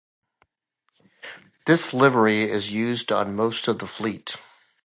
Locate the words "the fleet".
3.77-4.35